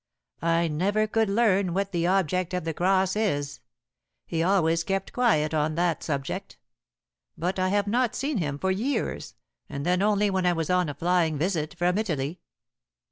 I 0.41 0.67
never 0.67 1.05
could 1.05 1.29
learn 1.29 1.75
what 1.75 1.91
the 1.91 2.07
object 2.07 2.55
of 2.55 2.63
the 2.63 2.73
cross 2.73 3.15
is. 3.15 3.59
He 4.25 4.41
always 4.41 4.83
kept 4.83 5.13
quiet 5.13 5.53
on 5.53 5.75
that 5.75 6.01
subject. 6.01 6.57
But 7.37 7.59
I 7.59 7.67
have 7.69 7.85
not 7.85 8.15
seen 8.15 8.39
him 8.39 8.57
for 8.57 8.71
years, 8.71 9.35
and 9.69 9.85
then 9.85 10.01
only 10.01 10.31
when 10.31 10.47
I 10.47 10.53
was 10.53 10.71
on 10.71 10.89
a 10.89 10.95
flying 10.95 11.37
visit 11.37 11.75
from 11.77 11.99
Italy." 11.99 12.39